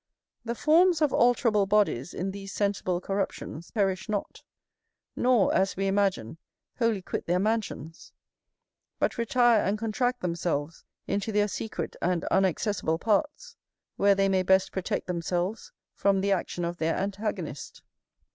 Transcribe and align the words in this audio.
The 0.43 0.55
forms 0.55 0.99
of 0.99 1.11
alterable 1.11 1.69
bodies 1.69 2.11
in 2.11 2.31
these 2.31 2.51
sensible 2.51 2.99
corruptions 2.99 3.69
perish 3.69 4.09
not; 4.09 4.41
nor, 5.15 5.53
as 5.53 5.77
we 5.77 5.85
imagine, 5.85 6.39
wholly 6.79 7.03
quit 7.03 7.27
their 7.27 7.37
mansions; 7.37 8.11
but 8.97 9.19
retire 9.19 9.63
and 9.63 9.77
contract 9.77 10.21
themselves 10.21 10.85
into 11.05 11.31
their 11.31 11.47
secret 11.47 11.95
and 12.01 12.25
unaccessible 12.31 12.99
parts; 12.99 13.55
where 13.95 14.15
they 14.15 14.27
may 14.27 14.41
best 14.41 14.71
protect 14.71 15.05
themselves 15.05 15.71
from 15.93 16.21
the 16.21 16.31
action 16.31 16.65
of 16.65 16.77
their 16.77 16.95
antagonist. 16.95 17.83